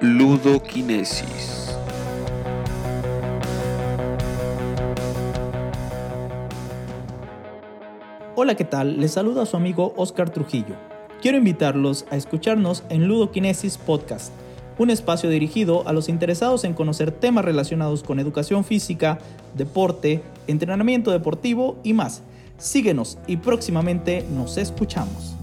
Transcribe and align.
Ludoquinesis. 0.00 1.74
Hola, 8.36 8.54
¿qué 8.54 8.64
tal? 8.64 9.00
Les 9.00 9.10
saluda 9.10 9.42
a 9.42 9.46
su 9.46 9.56
amigo 9.56 9.94
Oscar 9.96 10.30
Trujillo. 10.30 10.76
Quiero 11.20 11.36
invitarlos 11.36 12.06
a 12.12 12.16
escucharnos 12.16 12.84
en 12.90 13.08
Ludoquinesis 13.08 13.76
Podcast, 13.76 14.32
un 14.78 14.90
espacio 14.90 15.30
dirigido 15.30 15.88
a 15.88 15.92
los 15.92 16.08
interesados 16.08 16.62
en 16.62 16.74
conocer 16.74 17.10
temas 17.10 17.44
relacionados 17.44 18.04
con 18.04 18.20
educación 18.20 18.62
física, 18.62 19.18
deporte, 19.56 20.22
entrenamiento 20.46 21.10
deportivo 21.10 21.76
y 21.82 21.92
más. 21.92 22.22
Síguenos 22.56 23.18
y 23.26 23.38
próximamente 23.38 24.24
nos 24.32 24.58
escuchamos. 24.58 25.37